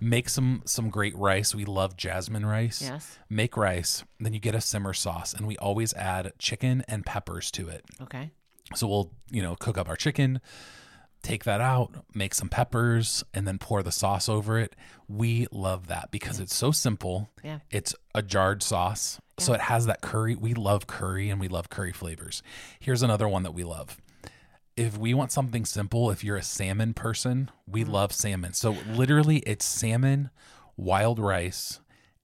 [0.00, 1.54] Make some some great rice.
[1.54, 2.80] We love jasmine rice.
[2.80, 7.04] yes Make rice, then you get a simmer sauce, and we always add chicken and
[7.04, 7.84] peppers to it.
[8.00, 8.30] okay
[8.74, 10.40] So we'll, you know, cook up our chicken,
[11.24, 14.76] take that out, make some peppers, and then pour the sauce over it.
[15.08, 17.30] We love that because it's so simple.
[17.42, 17.60] Yeah.
[17.70, 19.20] It's a jarred sauce.
[19.38, 20.36] So it has that curry.
[20.36, 22.42] We love curry and we love curry flavors.
[22.78, 23.96] Here's another one that we love.
[24.76, 27.90] If we want something simple, if you're a salmon person, we mm.
[27.90, 28.52] love salmon.
[28.52, 30.30] So literally it's salmon,
[30.76, 31.80] wild rice,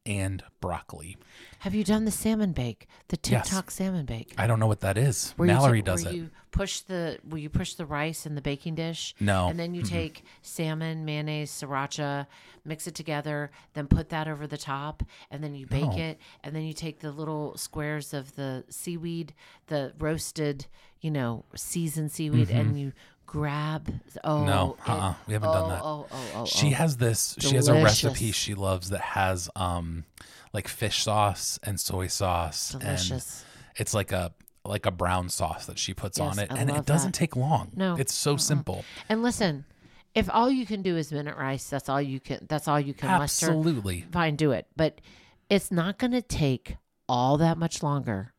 [0.06, 1.16] and broccoli.
[1.60, 3.48] have you done the salmon bake the Yes.
[3.48, 5.32] tiktok salmon bake I don't know what that is.
[5.36, 6.16] Where Mallory does where it.
[6.16, 9.14] You push the will you push the rice in the baking dish?
[9.20, 9.48] No.
[9.48, 12.26] And then you take salmon, mayonnaise, sriracha,
[12.64, 15.96] mix it together, then put that over the top, and then you bake No.
[15.98, 19.34] it, and then you take the little squares of the seaweed,
[19.66, 20.66] the roasted,
[21.00, 22.58] you know, seasoned seaweed, Mm-hmm.
[22.58, 22.92] and you
[23.30, 23.92] grab.
[24.24, 25.82] Oh no, uh-uh, we haven't oh, done that.
[25.82, 26.74] Oh, oh, oh, She oh.
[26.74, 27.36] has this.
[27.38, 30.04] She has a recipe she loves that has um
[30.52, 33.44] like fish sauce and soy sauce, delicious.
[33.70, 34.32] and it's like a
[34.64, 37.18] like a brown sauce that she puts on it, I and it doesn't that.
[37.18, 37.70] take long.
[37.76, 37.96] No.
[37.96, 38.84] it's so simple.
[39.08, 39.64] And listen,
[40.12, 42.46] if all you can do is minute rice, that's all you can.
[42.48, 43.46] That's all you can muster.
[43.46, 44.66] Absolutely, Fine, do it.
[44.76, 45.00] But
[45.48, 46.76] it's not going to take
[47.08, 48.32] all that much longer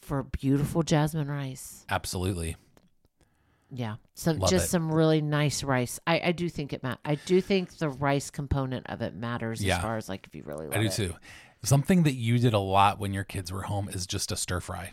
[0.00, 1.84] for beautiful jasmine rice.
[1.88, 2.56] absolutely.
[3.72, 4.68] Yeah, some Love just it.
[4.68, 5.98] some really nice rice.
[6.06, 9.62] I, I do think it ma- I do think the rice component of it matters
[9.62, 9.76] Yeah.
[9.76, 10.92] as far as like if you really love I do it.
[10.92, 11.14] too.
[11.64, 14.60] Something that you did a lot when your kids were home is just a stir
[14.60, 14.92] fry.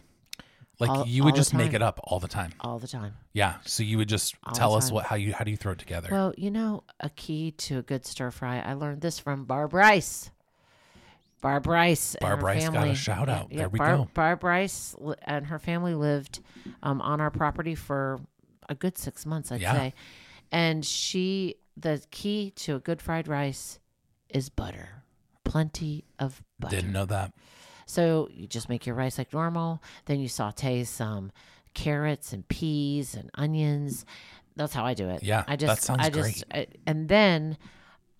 [0.79, 1.75] Like All- you all would the just make time.
[1.75, 2.51] it up all the time.
[2.61, 3.13] all the time.
[3.31, 3.57] Yeah.
[3.63, 4.95] So you would just the tell us time.
[4.95, 6.09] what how you how do you throw it together?
[6.11, 8.59] Well, you know, a key to a good stir fry.
[8.59, 10.31] I learned this from Barb Rice.
[11.41, 12.15] Barb Rice.
[12.15, 12.95] and Barb her Rice got a family.
[12.95, 13.49] shout out.
[13.51, 14.09] There we Barb, go.
[14.13, 16.39] Barb Rice li- and her family lived
[16.81, 18.19] um, on our property for
[18.73, 19.73] a good six months, I'd Yeah.
[19.73, 19.93] say.
[20.51, 23.79] And she, the key to a good fried rice
[24.29, 25.03] is butter.
[25.43, 26.75] Plenty of butter.
[26.75, 27.33] Didn't know that.
[27.85, 29.81] So you just make your rice like normal.
[30.05, 31.31] Then you saute some
[31.73, 34.05] carrots and peas and onions.
[34.55, 35.23] That's how I do it.
[35.23, 37.57] Yeah, I that just, sounds I just, I, and then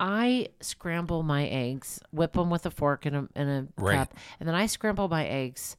[0.00, 3.96] I scramble my eggs, whip them with a fork in a in a Right.
[3.98, 5.76] cup, and then I scramble my eggs,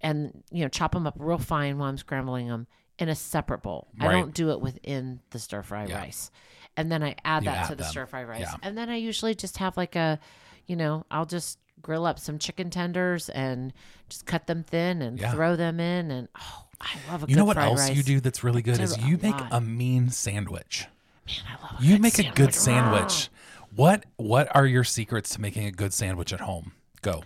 [0.00, 2.66] and you know chop them up real fine while I'm scrambling them
[3.02, 3.88] in a separate bowl.
[4.00, 5.98] I don't do it within the stir fry Yeah.
[5.98, 6.30] rice,
[6.76, 7.90] and then I add You that to the them.
[7.90, 8.54] stir fry rice, Yeah.
[8.62, 10.18] and then I usually just have like a,
[10.66, 13.72] you know, I'll just grill up some chicken tenders and
[14.08, 15.32] just cut them thin and Yeah.
[15.32, 17.26] throw them in, and oh, I love a.
[17.28, 17.96] You know what else rice.
[17.96, 19.48] you do that's really good is a you make lot.
[19.52, 20.86] a mean sandwich.
[21.26, 23.10] Man, I love a You make a good sandwich.
[23.12, 23.30] sandwich.
[23.74, 26.72] What what are your secrets to making a good sandwich at home?
[27.00, 27.24] Go.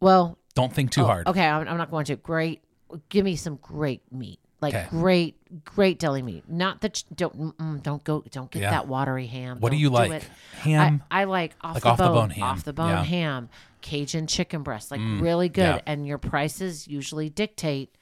[0.00, 1.26] Well, Don't think too Oh, hard.
[1.28, 2.16] Okay, I'm, I'm not going to.
[2.16, 2.60] Great.
[3.08, 4.38] Give me some great meat.
[4.62, 4.86] Like Okay.
[4.90, 6.44] great, great deli meat.
[6.48, 8.70] Not the ch- don't don't go don't get Yeah.
[8.70, 9.58] that watery ham.
[9.60, 10.10] What do Don't you like?
[10.12, 10.24] it.
[10.60, 11.02] Ham.
[11.10, 12.42] I, I like off Like the off the bone, bone ham.
[12.44, 13.02] off the bone Yeah.
[13.02, 13.48] Mm, ham,
[13.80, 15.62] Cajun chicken breast, like really good.
[15.62, 15.80] yeah.
[15.84, 17.96] And your prices usually dictate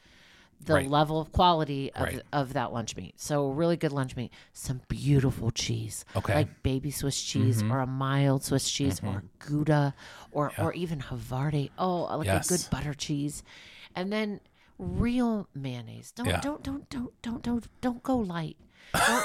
[0.62, 0.90] the Right.
[0.90, 2.22] level of quality of, Right.
[2.34, 3.18] of that lunch meat.
[3.18, 4.30] So really good lunch meat.
[4.52, 6.34] Some beautiful cheese, Okay.
[6.34, 7.72] like baby Swiss cheese Mm-hmm.
[7.72, 9.94] or a mild Swiss cheese or Gouda
[10.30, 11.70] or or even Havarti.
[11.78, 13.42] Oh, like a good butter cheese,
[13.96, 14.40] and then
[14.80, 16.12] real mayonnaise.
[16.12, 16.40] Don't Yeah.
[16.40, 18.56] don't don't don't don't don't don't go light.
[18.94, 19.24] Don't,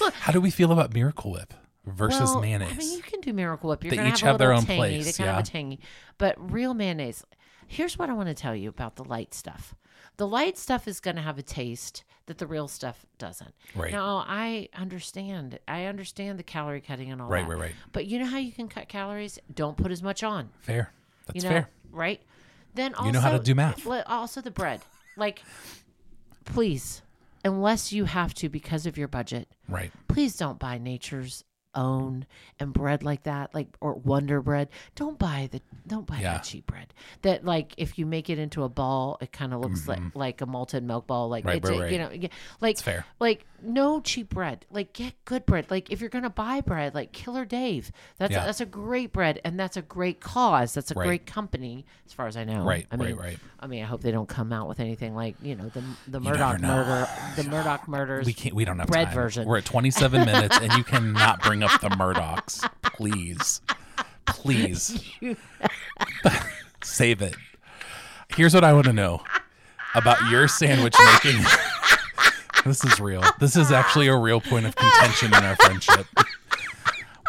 [0.14, 1.54] How do we feel about Miracle Whip
[1.86, 3.84] versus well, have I mean, you can do Miracle Whip.
[3.84, 4.76] You're They each have, have their own tangy.
[4.78, 5.38] place, They kind yeah.
[5.40, 5.80] of a tangy,
[6.18, 7.24] but real mayonnaise.
[7.68, 9.74] Here's what I want to tell you about the light stuff.
[10.18, 13.54] The light stuff is going to have a taste that the real stuff doesn't.
[13.74, 13.92] Right.
[13.92, 15.58] Now, I understand.
[15.68, 17.48] I understand the calorie cutting and all Right, that.
[17.48, 17.64] right, right.
[17.66, 17.74] right.
[17.92, 19.38] But you know how you can cut calories?
[19.52, 20.50] Don't put as much on.
[20.60, 20.92] fair.
[21.26, 21.70] That's you know, fair.
[21.92, 22.20] right?
[22.74, 23.86] Then also, You know how to do math.
[24.06, 24.80] Also, the bread.
[25.16, 25.42] Like,
[26.44, 27.02] please,
[27.44, 29.90] unless you have to because of your budget, Right.
[30.08, 31.44] please don't buy nature's
[31.76, 32.26] own
[32.58, 36.32] and bread like that like or wonder bread don't buy the don't buy Yeah.
[36.32, 39.60] that cheap bread that like if you make it into a ball it kind of
[39.60, 41.48] looks like like a malted milk ball like Mm-hmm.
[41.48, 41.92] Right, it's right, a- right.
[41.92, 42.28] you know yeah,
[42.60, 43.04] like fair.
[43.20, 47.12] like no cheap bread like get good bread like if you're gonna buy bread like
[47.12, 48.42] killer dave that's Yeah.
[48.42, 52.12] a, that's a great bread and that's a great cause that's a great company as
[52.12, 53.38] far as i know Right, i mean right, right.
[53.60, 56.20] i mean i hope they don't come out with anything like you know the the
[56.20, 58.54] Murdaugh murder the Murdaugh murders We can't.
[58.54, 59.14] We don't have bread time.
[59.14, 59.46] version.
[59.48, 62.68] We're at 27 minutes, and you cannot bring up the Murdaughs.
[62.82, 63.60] Please,
[64.26, 65.00] please,
[66.82, 67.34] save it.
[68.34, 69.22] Here's what I want to know
[69.94, 71.42] about your sandwich making.
[72.64, 73.22] this is real.
[73.40, 76.06] This is actually a real point of contention in our friendship.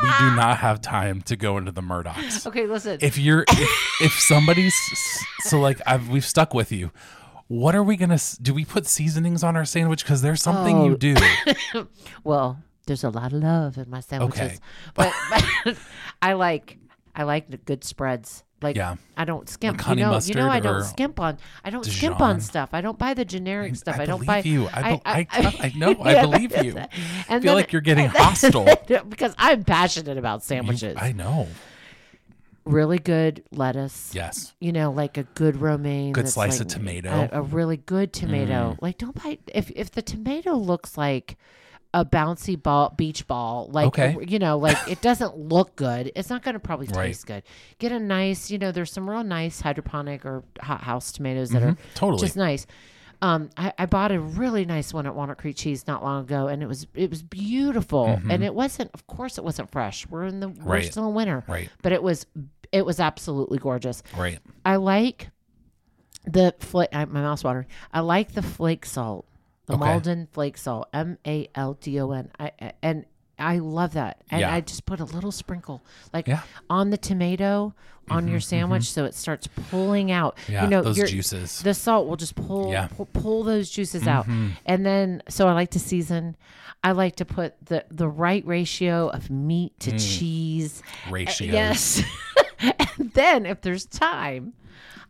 [0.03, 2.45] We do not have time to go into the Murdaughs.
[2.45, 4.75] okay listen If you're, if, if somebody's,
[5.41, 6.91] so like I've, we've stuck with you.
[7.47, 8.19] What are we gonna?
[8.41, 10.03] Do we put seasonings on our sandwich?
[10.03, 10.85] Because there's something Oh.
[10.89, 11.15] you do.
[12.25, 14.57] Well, there's a lot of love in my sandwiches, Okay.
[14.95, 15.77] but, but
[16.21, 16.77] I like
[17.15, 18.43] I like the good spreads.
[18.59, 18.95] Like Yeah.
[19.15, 19.77] I don't skimp.
[19.87, 21.37] Like you know, you know I don't skimp on.
[21.63, 22.69] I don't skimp on stuff.
[22.73, 23.99] I don't buy the generic stuff.
[23.99, 24.67] I, I don't buy you.
[24.73, 25.95] I, be- I, I- I, know.
[26.01, 26.71] I Yeah, believe you.
[26.75, 26.87] and
[27.29, 28.65] I feel then- like you're getting hostile.
[29.09, 30.97] because I'm passionate about You- sandwiches.
[30.99, 31.47] I know.
[32.65, 34.11] really good lettuce.
[34.13, 34.53] Yes.
[34.59, 36.13] You know, like a good romaine.
[36.13, 37.09] Good slice of tomato.
[37.09, 37.31] Mm.
[37.31, 38.75] A, a really good tomato.
[38.81, 41.37] Like don't buy if if the tomato looks like
[41.93, 44.17] a bouncy ball beach ball like Okay.
[44.27, 47.07] you know like it doesn't look good it's not going to probably Right.
[47.07, 47.43] taste good
[47.79, 51.63] get a nice you know there's some real nice hydroponic or hot house tomatoes that
[51.63, 51.93] are Mm-hmm.
[51.95, 52.19] Totally.
[52.21, 52.67] just nice
[53.19, 56.49] um, I, I bought a really nice one at Walnut Creek Cheese not long ago,
[56.49, 58.05] and it was it was beautiful.
[58.29, 60.05] And it wasn't, of course, it wasn't fresh.
[60.07, 60.69] We're in the we're Mm-hmm.
[60.69, 60.85] Right.
[60.91, 61.67] still in winter, Right.
[61.81, 62.27] but it was
[62.71, 64.03] it was absolutely gorgeous.
[64.15, 64.37] Right.
[64.63, 65.29] I like
[66.27, 66.93] the flake.
[66.93, 67.65] My mouth's watering.
[67.91, 69.25] I like the flake salt
[69.67, 69.85] The Okay.
[69.85, 72.31] Maldon flake salt, M A L D O N.
[72.81, 73.05] And
[73.39, 74.23] I love that.
[74.31, 74.53] And Yeah.
[74.53, 76.41] I just put a little sprinkle, like Yeah.
[76.69, 77.73] on the tomato
[78.09, 78.47] on mm-hmm, your mm-hmm.
[78.47, 80.37] sandwich, so it starts pulling out.
[80.47, 81.59] Yeah, you know, those your- juices.
[81.59, 82.85] The salt will just pull, Yeah.
[82.85, 82.95] Mm-hmm.
[82.95, 84.51] pull, pull those juices out, mm-hmm.
[84.65, 86.35] and then so I like to season.
[86.83, 90.17] I like to put the the right ratio of meat to mm.
[90.17, 90.81] cheese.
[91.09, 91.53] Ratios.
[91.53, 92.03] Yes.
[92.59, 94.53] and then if there's time,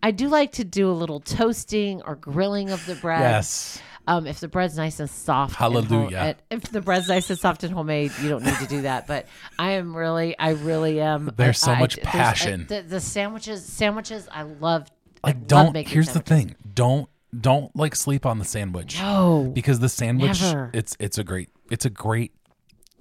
[0.02, 3.20] I do like to do a little toasting or grilling of the bread.
[3.20, 3.80] Yes.
[4.08, 6.36] Um, if the bread's nice and soft, and home- Hallelujah.
[6.50, 9.06] if the bread's nice and soft and homemade, you don't need to do that.
[9.06, 9.26] But
[9.60, 11.30] I am really, I really am.
[11.36, 12.66] There's so I- I- much there's- passion.
[12.70, 14.88] the, the sandwiches, sandwiches, I love.
[15.24, 16.56] I Like love don't making here's the thing.
[16.74, 18.98] Don't don't like sleep on the sandwich.
[19.00, 19.52] No.
[19.54, 20.72] Because the sandwich Never.
[20.74, 22.32] it's it's a great it's a great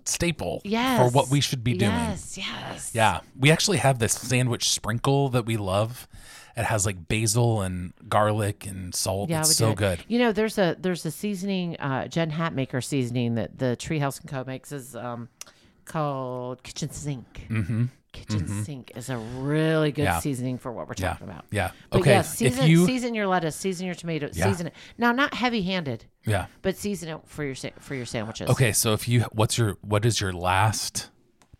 [0.04, 0.98] staple Yes.
[1.00, 1.90] for what we should be doing.
[1.92, 2.36] Yes.
[2.38, 2.90] Yes.
[2.94, 3.20] Yeah.
[3.38, 6.08] We actually have this sandwich sprinkle that we love.
[6.56, 9.28] It has like basil and garlic and salt.
[9.28, 9.78] Yeah, it's so did.
[9.78, 10.04] good.
[10.08, 14.30] You know, there's a there's a seasoning, uh, Jen Hatmaker seasoning that the Treehouse and
[14.30, 15.28] Co makes is um,
[15.84, 17.46] called Kitchen Sink.
[17.50, 17.84] Mm-hmm.
[18.12, 20.20] Kitchen Sink is a really good Yeah.
[20.20, 21.08] seasoning for what we're Yeah.
[21.12, 21.44] talking about.
[21.50, 21.72] Yeah.
[21.90, 22.10] But okay.
[22.12, 24.46] yes, season, if you season your lettuce, season your tomato, Yeah.
[24.46, 24.74] season it.
[24.96, 26.46] Now, not heavy-handed, Yeah.
[26.62, 28.48] but season it for your for your sandwiches.
[28.48, 31.10] Okay, so if you what's your what is your last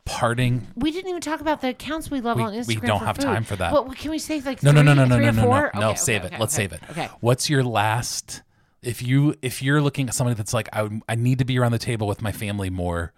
[0.07, 2.81] parting We didn't even talk about the accounts we love We- on Instagram.
[2.81, 3.23] we don't have food.
[3.25, 3.73] time for that.
[3.73, 4.40] What, what can we say?
[4.40, 5.71] Like No, no, no, no, no, three no, no, no.
[5.75, 6.40] No, Okay, save okay, it.
[6.40, 6.81] Let's save it.
[6.90, 7.09] Okay.
[7.21, 8.42] What's your last
[8.83, 11.73] if you if you're looking at somebody that's like I I need to be around
[11.73, 13.12] the table with my family more,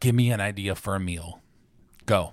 [0.00, 1.40] give me an idea for a meal.
[2.06, 2.32] Go.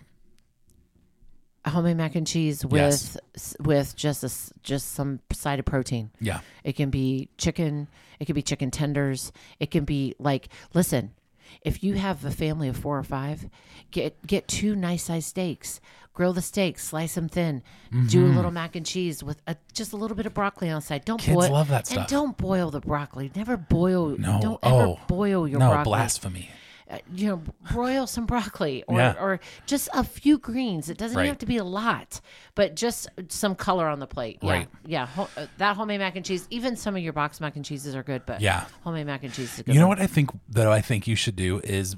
[1.65, 3.17] homemade mac and cheese Yes.
[3.37, 6.11] with with just a, just some side of protein.
[6.19, 6.39] Yeah.
[6.63, 7.87] It can be chicken.
[8.19, 9.31] It can be chicken tenders.
[9.59, 11.11] It can be like, listen,
[11.61, 13.47] if you have a family of four or five,
[13.91, 15.79] get get two nice sized steaks.
[16.13, 17.63] Grill the steaks, slice them thin.
[17.89, 18.35] Do a mm-hmm.
[18.35, 21.05] little mac and cheese with a, just a little bit of broccoli on the side.
[21.05, 21.97] Don't Kids boil love that stuff.
[21.97, 23.31] And don't boil the broccoli.
[23.35, 24.09] Never boil.
[24.09, 24.39] No.
[24.39, 24.99] Don't ever oh.
[25.07, 26.49] boil your broccoli no, broccoli blasphemy.
[26.93, 29.15] Uh, you know, broil some broccoli or, Yeah.
[29.19, 30.89] or just a few greens.
[30.89, 31.27] It doesn't Right.
[31.27, 32.21] have to be a lot,
[32.55, 34.39] but just some color on the plate.
[34.41, 34.51] Yeah.
[34.51, 34.67] Right.
[34.85, 35.07] Yeah.
[35.17, 38.03] Uh, that homemade mac and cheese, even some of your box mac and cheeses are
[38.03, 38.65] good, but Yeah.
[38.83, 39.97] homemade mac and cheese is a good You know one.
[39.97, 41.95] what I think that I think you should do is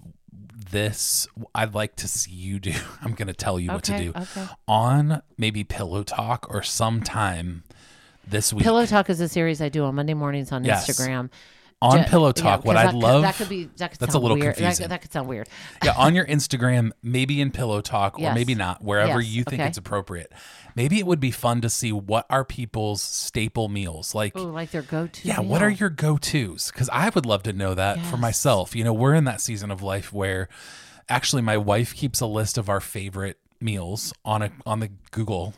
[0.71, 2.73] this I'd like to see you do.
[3.01, 4.13] I'm going to tell you what to do.
[4.15, 4.47] okay.
[4.67, 7.63] On maybe Pillow Talk or sometime
[8.27, 8.63] this week.
[8.63, 10.88] Pillow Talk is a series I do on Monday mornings on Yes.
[10.89, 11.29] Instagram.
[11.86, 14.13] On Pillow yeah, Talk, what 'cause I'd that love that could be that could that's
[14.15, 14.56] a little weird.
[14.56, 14.88] That- confusing.
[14.89, 15.48] That, could sound weird.
[15.84, 18.36] yeah, on your Instagram, maybe in Pillow Talk, or Yes.
[18.36, 19.67] maybe not, wherever Yes, you think okay.
[19.69, 20.32] it's appropriate.
[20.76, 24.13] Maybe it would be fun to see what are people's staple meals.
[24.13, 25.28] Like, Oh, like their go-to.
[25.28, 26.69] yeah, what are your go tos?
[26.71, 28.76] Because I would love to know that for myself.
[28.76, 30.50] You know, we're in that season of life where
[31.08, 35.54] actually my wife keeps a list of our favorite meals on a on the Google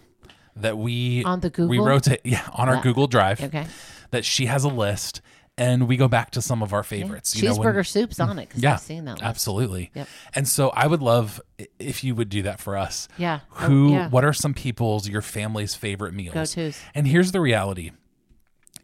[0.55, 1.87] that we On the Google we Google?
[1.93, 2.81] rotate yeah on our Yeah.
[2.83, 3.65] Google Drive Okay.
[4.11, 5.21] that she has a list
[5.57, 7.35] and we go back to some of our favorites.
[7.35, 8.65] You know, Cheeseburger when- soup's on it because mm.
[8.65, 9.13] yeah, I've seen that.
[9.13, 9.23] List.
[9.23, 9.91] absolutely.
[9.95, 10.07] Yep.
[10.35, 11.41] And so I would love
[11.79, 13.07] if you would do that for us.
[13.17, 13.39] Yeah.
[13.51, 13.91] Oh, Who?
[13.93, 14.09] yeah.
[14.09, 16.33] What are some people's your family's favorite meals?
[16.33, 16.79] Go-tos.
[16.93, 17.91] And here's the reality.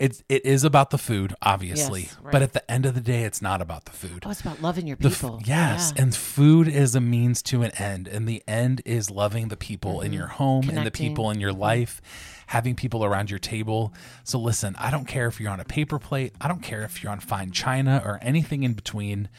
[0.05, 2.31] It's it is about the food, obviously, Yes, right.
[2.33, 4.23] but at the end of the day, it's not about the food.
[4.25, 5.41] Oh, it's about loving your f- people.
[5.45, 6.01] yes, Yeah.
[6.03, 10.01] and food is a means to an end, and the end is loving the people
[10.01, 11.07] in your home and the Mm-hmm.
[11.07, 12.01] People in your life,
[12.47, 13.93] having people around your table.
[14.25, 17.01] So listen, I don't care if you're on a paper plate, I don't care if
[17.01, 19.29] you're on fine china or anything in between.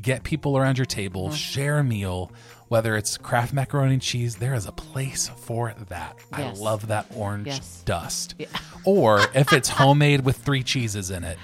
[0.00, 1.34] Get people around your table, Mm-hmm.
[1.36, 2.32] share a meal.
[2.68, 6.16] Whether it's Kraft macaroni and cheese, there is a place for that.
[6.32, 7.82] I love that orange Yes.
[7.84, 8.34] dust.
[8.84, 11.36] Or if it's homemade with three cheeses in it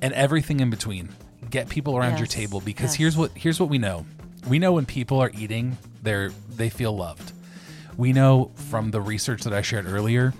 [0.00, 1.10] and everything in between,
[1.48, 2.94] get people around your table because Yes.
[2.94, 4.04] here's what here's what we know.
[4.48, 7.32] We know when people are eating, they're they feel loved.
[7.96, 10.32] We know from the research that I shared earlier,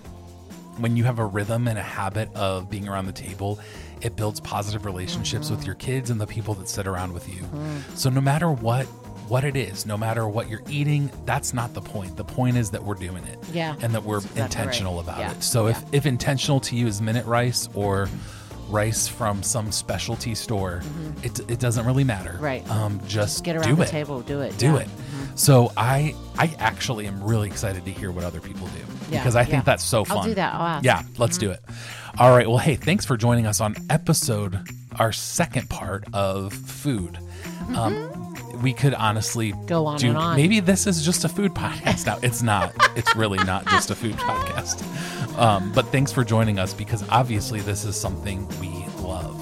[0.77, 3.59] when you have a rhythm and a habit of being around the table,
[4.01, 5.55] it builds positive relationships mm-hmm.
[5.55, 7.43] with your kids and the people that sit around with you.
[7.43, 7.95] Mm-hmm.
[7.95, 8.87] So no matter what
[9.29, 12.17] what it is, no matter what you're eating, that's not the point.
[12.17, 13.37] The point is that we're doing it.
[13.53, 13.75] Yeah.
[13.81, 14.49] And that we're exactly right.
[14.51, 15.31] intentional about Yeah.
[15.31, 15.43] it.
[15.43, 15.87] So if, Yeah.
[15.93, 18.09] if intentional to you is minute rice or
[18.69, 20.81] rice from some specialty store,
[21.23, 22.31] it, it doesn't really matter.
[22.33, 22.43] Mm-hmm.
[22.43, 22.69] Right.
[22.69, 23.87] Um, just Get around the it.
[23.89, 24.21] table.
[24.21, 24.57] Do it.
[24.57, 24.77] Do yeah.
[24.79, 24.87] it.
[25.35, 29.35] So I I actually am really excited to hear what other people do Yeah, because
[29.35, 29.61] I think yeah.
[29.61, 30.17] that's so fun.
[30.17, 30.53] I'll do that.
[30.53, 30.83] I'll.
[30.83, 31.61] Yeah, let's do it.
[32.17, 32.47] All right.
[32.47, 34.59] Well, hey, thanks for joining us on episode
[34.97, 37.17] our second part of food.
[37.75, 39.53] Um, we could honestly.
[39.67, 40.35] Go on do, and on.
[40.35, 42.17] Maybe this is just a food podcast now.
[42.21, 42.73] It's not.
[42.95, 44.83] it's really not just a food podcast.
[45.37, 49.35] Um, but thanks for joining us because obviously this is something we love.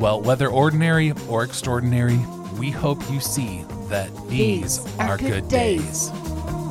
[0.00, 2.18] Well, whether ordinary or extraordinary,
[2.58, 6.08] we hope you see that these, These are are, good good days.
[6.08, 6.67] days.